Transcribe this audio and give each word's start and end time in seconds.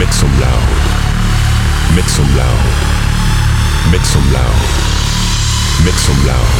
Make 0.00 0.14
some 0.14 0.32
loud. 0.40 1.94
Make 1.94 2.08
some 2.08 2.24
loud. 2.34 2.64
Make 3.92 4.00
some 4.00 4.32
loud. 4.32 4.60
Make 5.84 6.00
some 6.00 6.26
loud. 6.26 6.52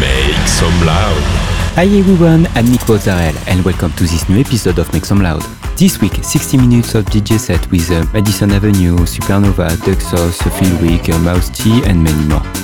Make 0.00 0.48
some 0.48 0.84
loud. 0.84 1.22
Hi 1.76 1.84
everyone, 1.84 2.48
I'm 2.56 2.68
Nick 2.68 2.88
Mozzarella 2.88 3.40
and 3.46 3.64
welcome 3.64 3.92
to 3.92 4.02
this 4.02 4.28
new 4.28 4.40
episode 4.40 4.80
of 4.80 4.92
Make 4.92 5.04
Some 5.04 5.22
Loud. 5.22 5.42
This 5.76 6.00
week, 6.00 6.14
60 6.14 6.56
minutes 6.56 6.96
of 6.96 7.04
DJ 7.04 7.38
set 7.38 7.70
with 7.70 7.88
uh, 7.92 8.04
Madison 8.12 8.50
Avenue, 8.50 8.96
Supernova, 9.06 9.68
Duxos, 9.76 10.42
Phil 10.58 11.14
uh, 11.14 11.18
Mousse 11.20 11.50
T 11.50 11.80
and 11.84 12.02
many 12.02 12.24
more. 12.24 12.51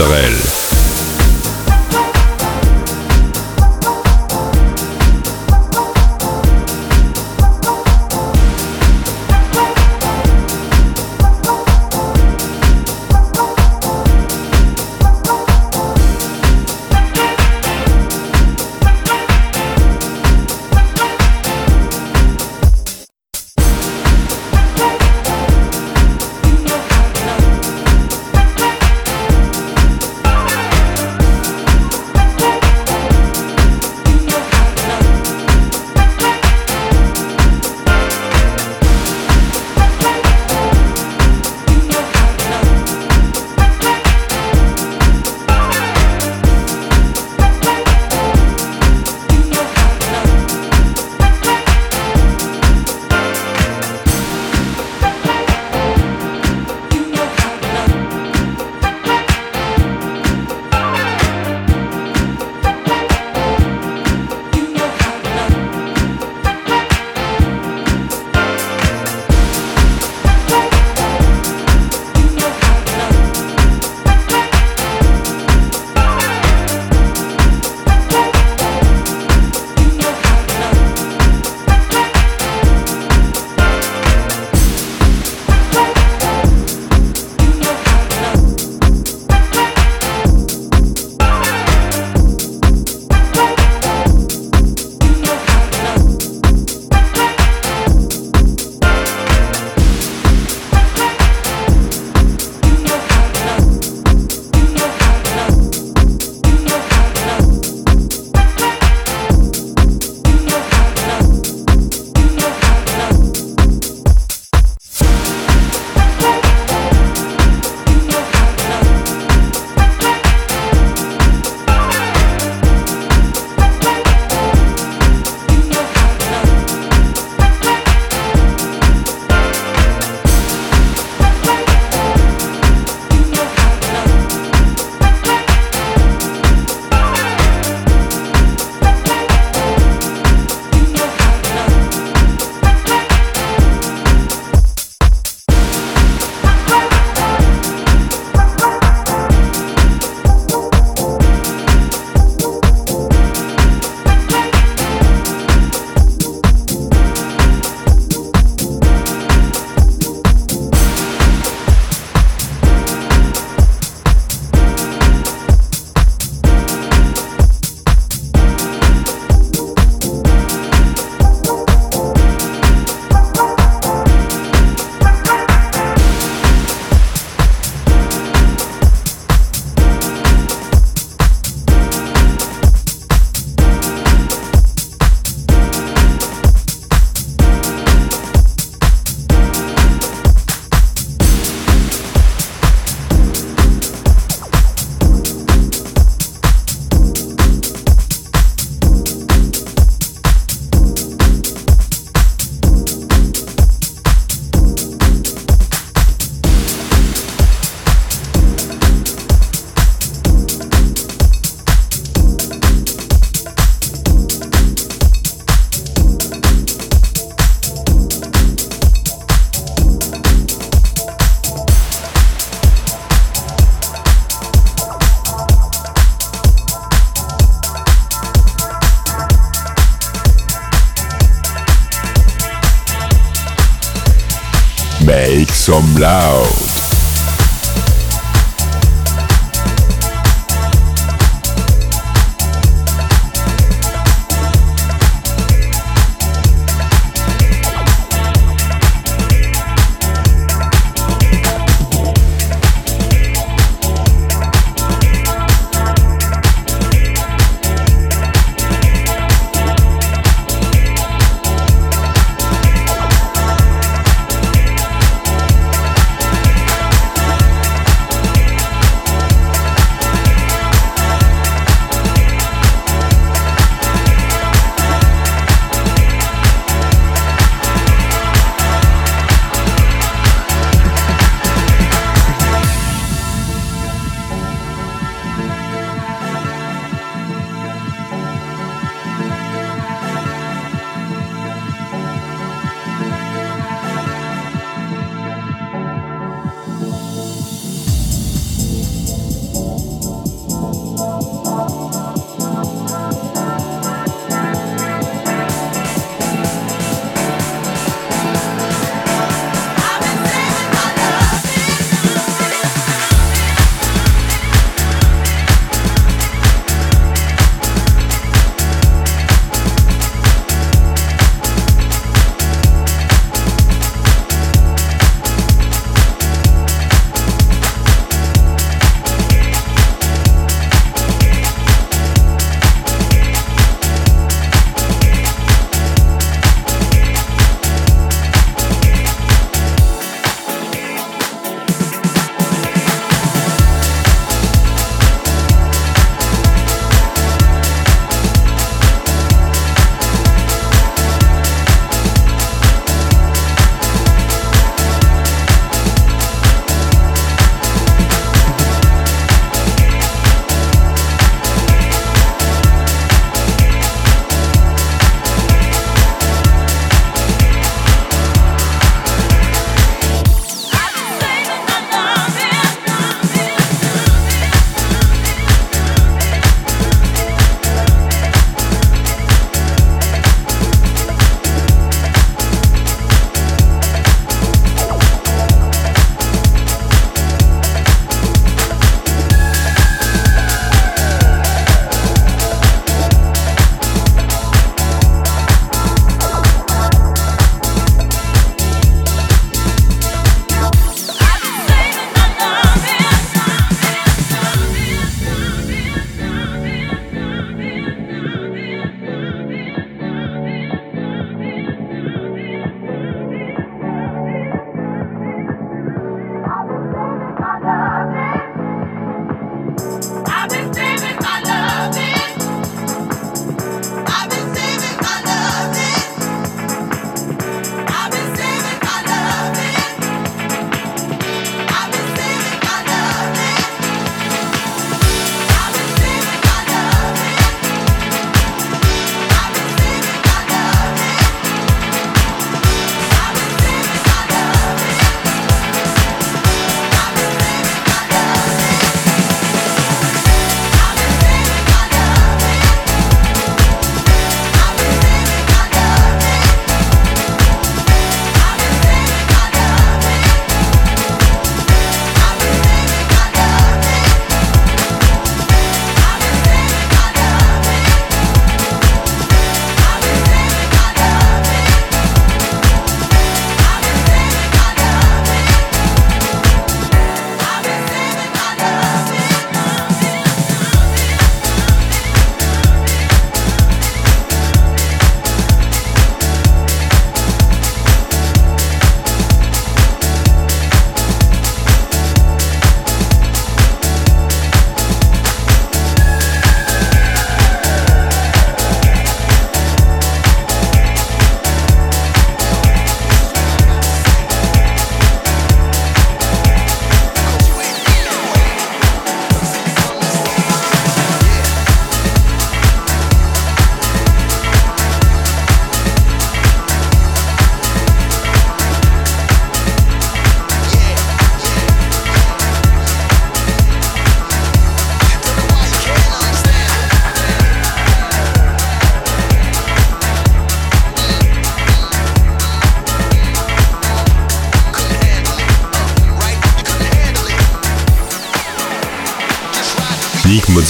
Israël. 0.00 0.57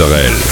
Nick 0.00 0.47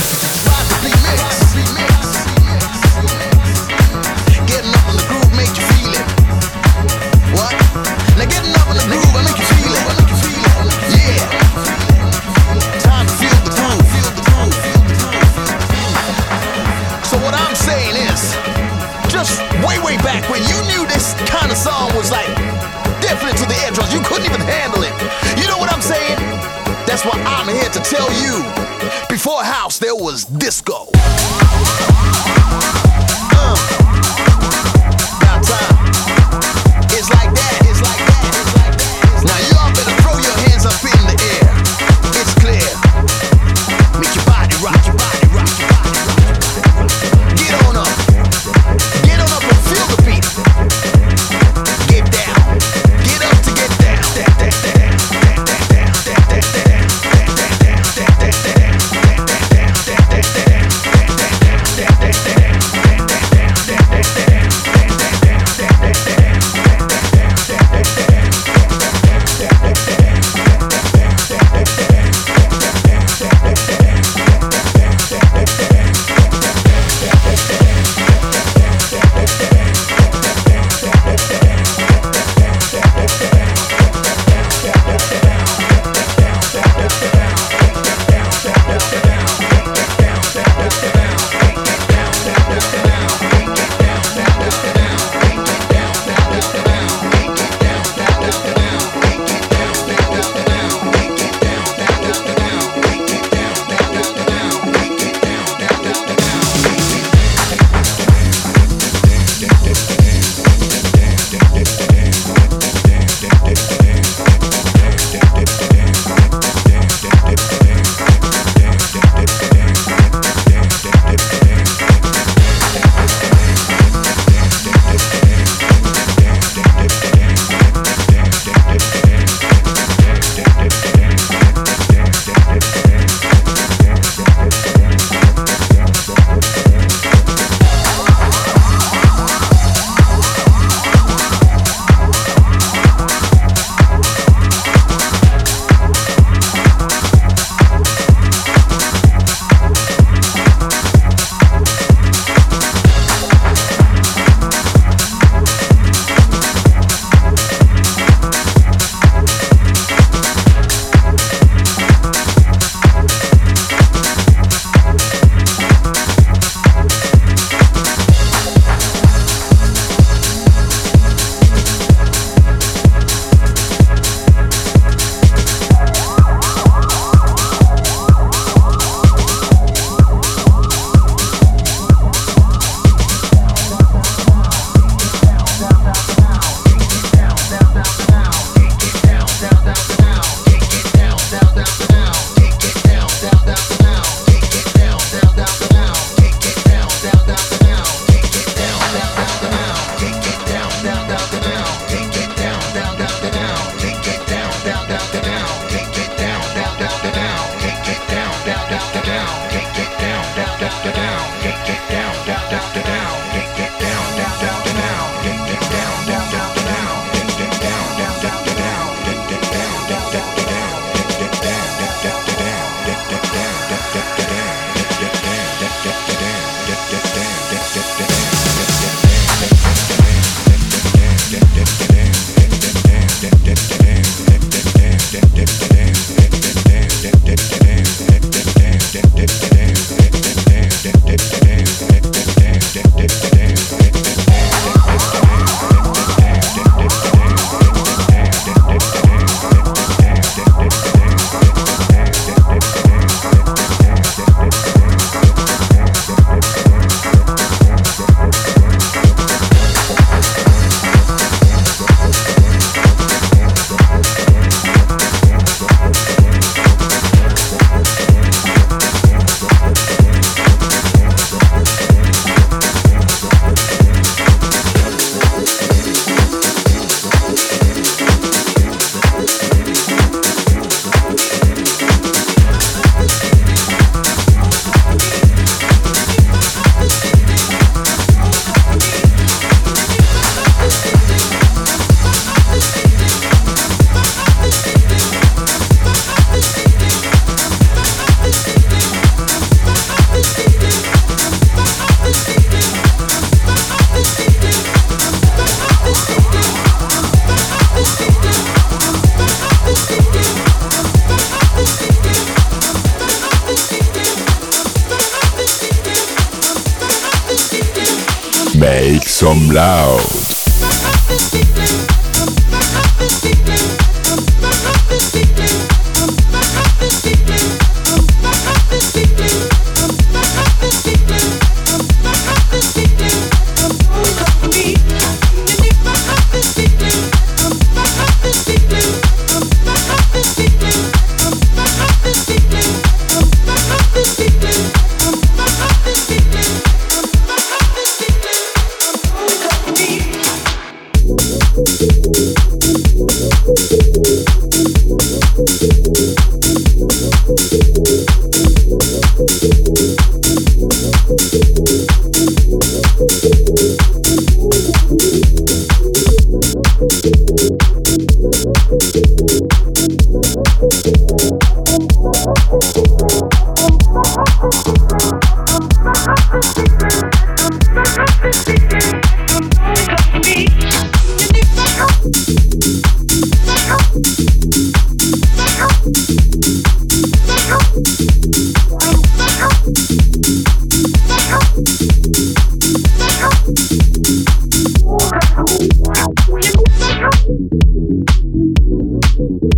Nick 399.29 399.57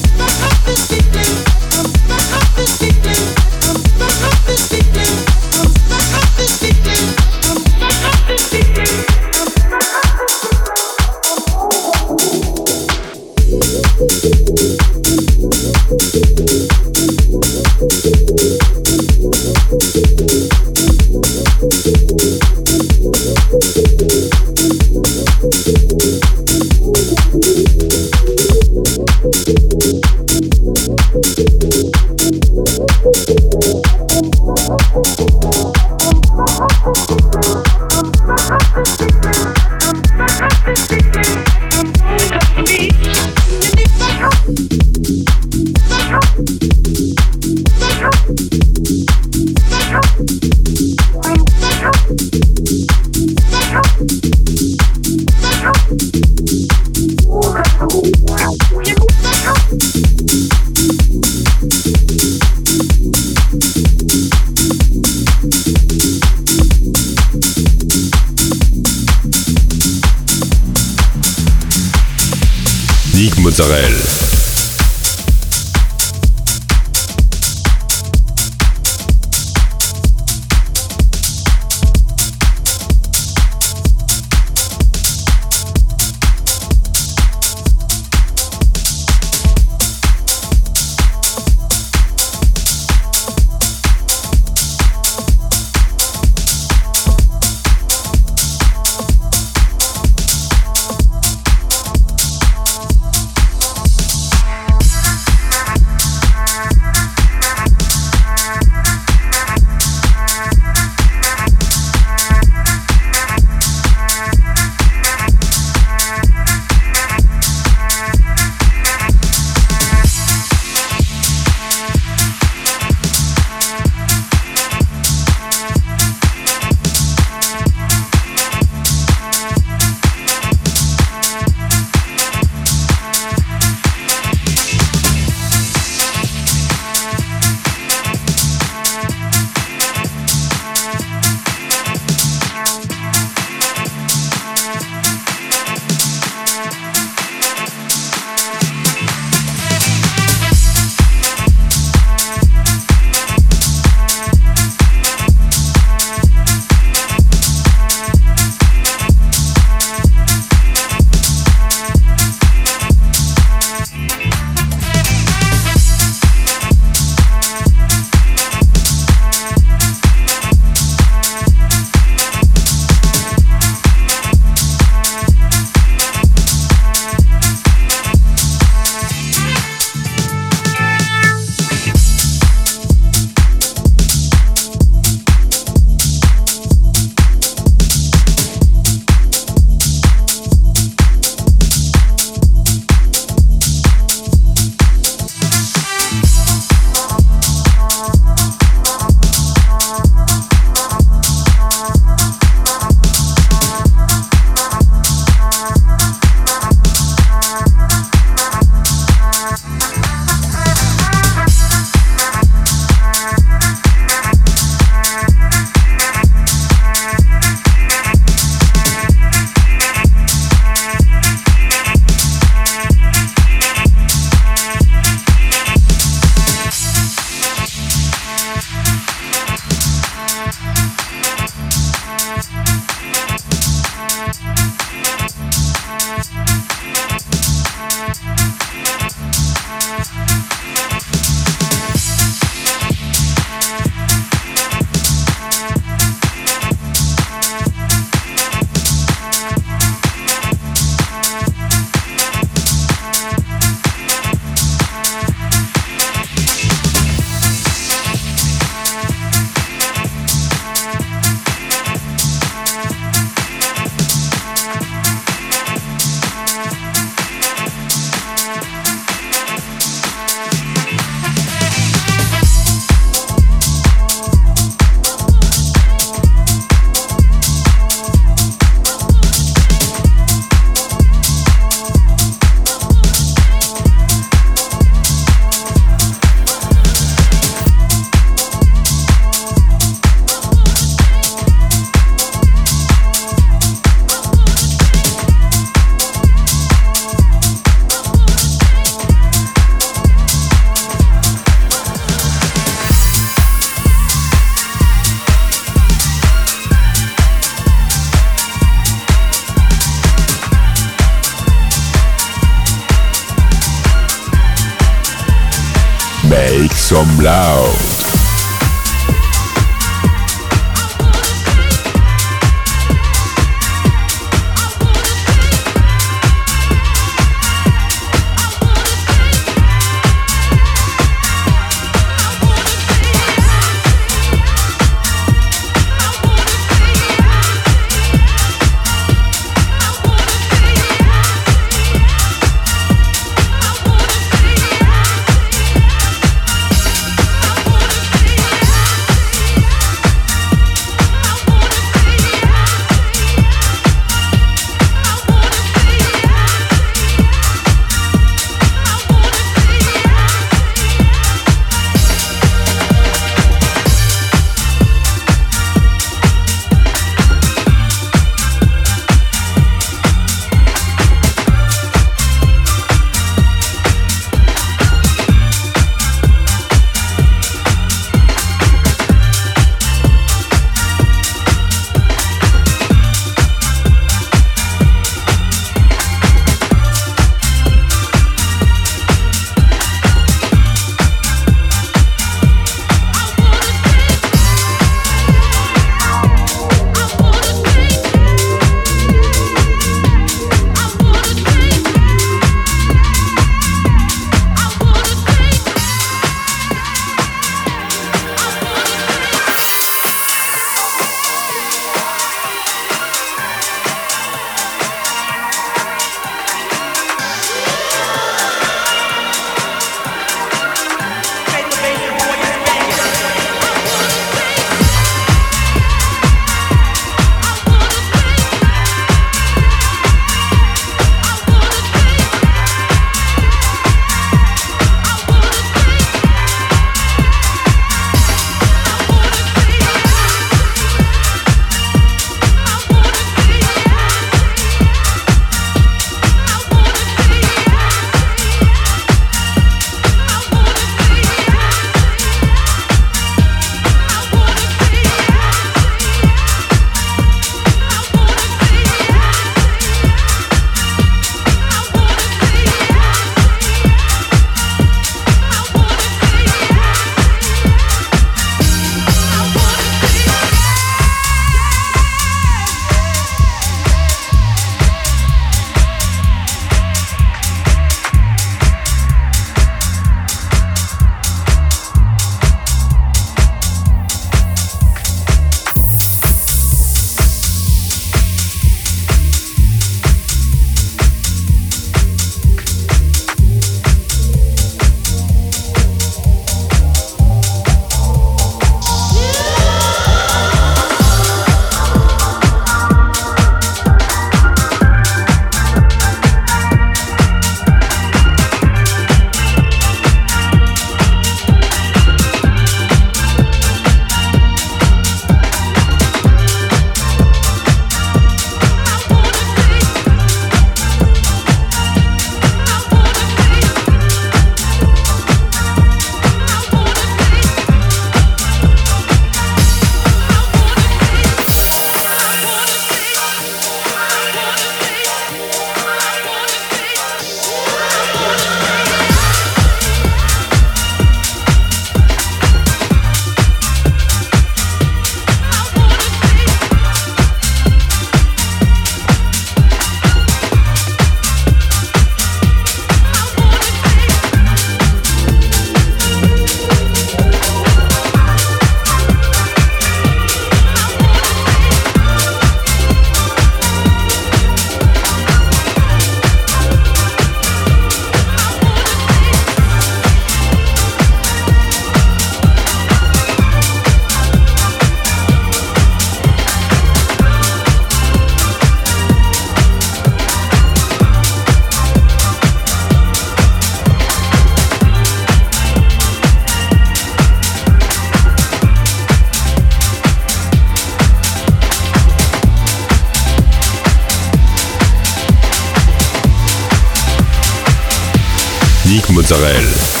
Mozzarella. 599.11 600.00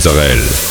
Mozzarella. 0.00 0.69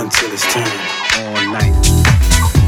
Until 0.00 0.32
it's 0.32 0.50
time, 0.50 0.64
all 1.18 1.52
night. 1.52 2.59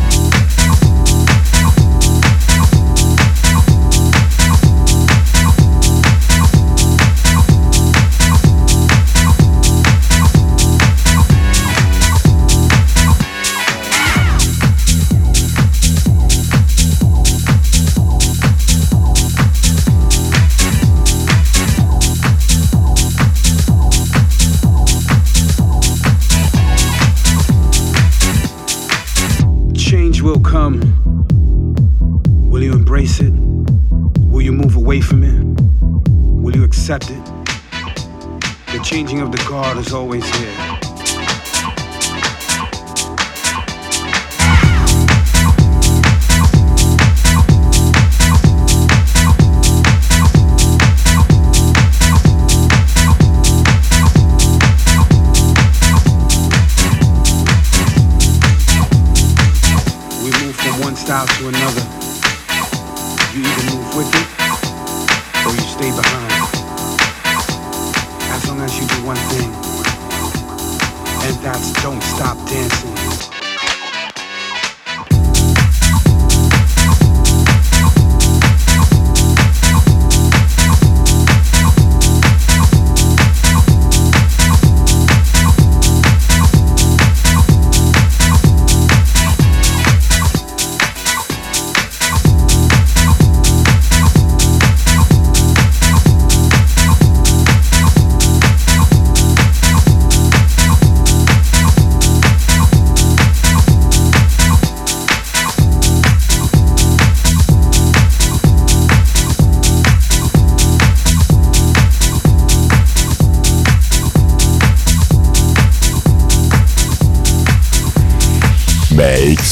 Always 39.95 40.32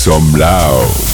Make 0.00 0.14
some 0.14 1.09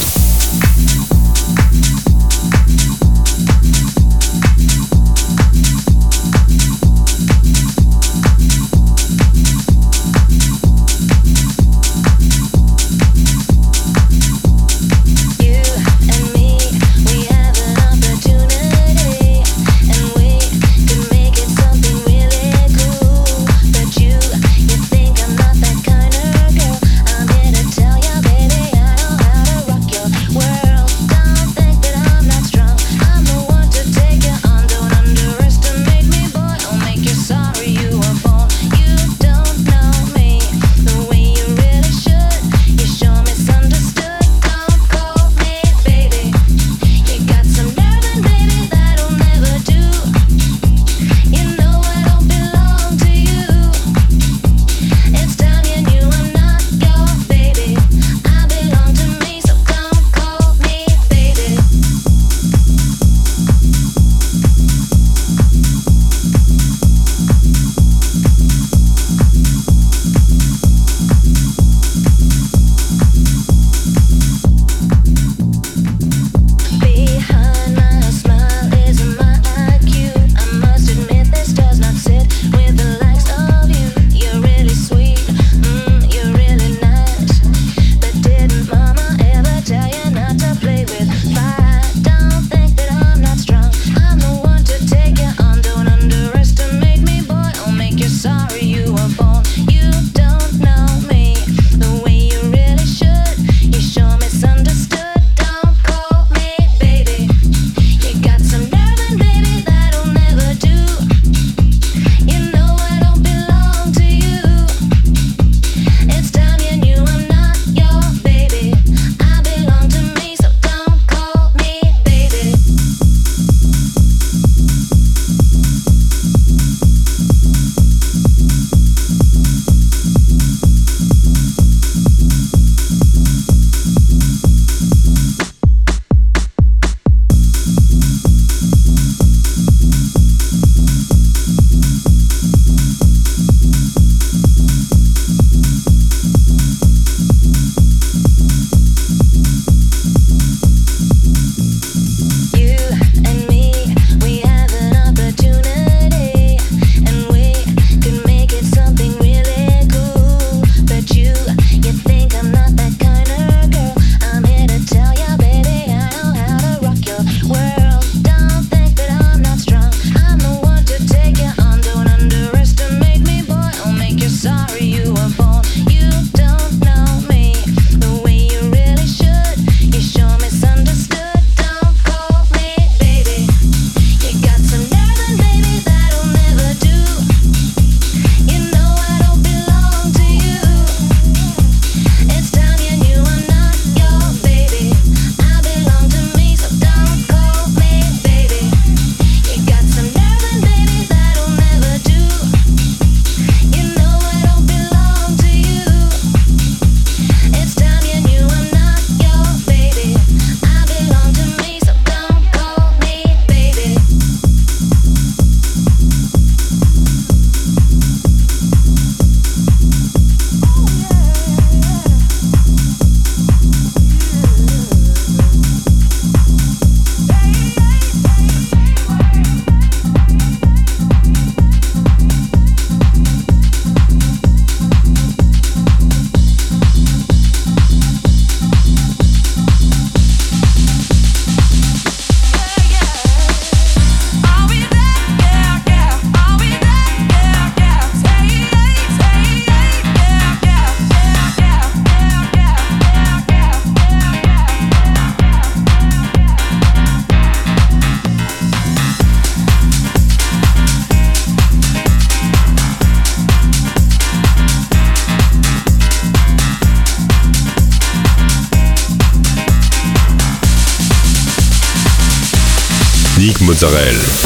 Mozzarella. 273.77 274.46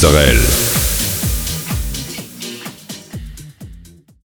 Nick 0.00 0.08
Mozzarella. 0.08 0.69